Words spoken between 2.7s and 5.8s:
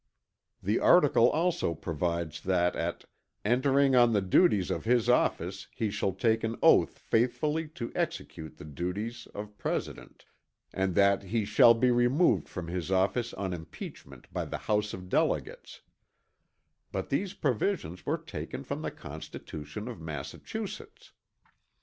at "entering on the duties of his office